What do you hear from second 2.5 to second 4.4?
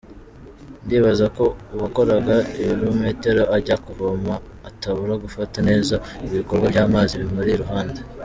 ibirometero ajya kuvoma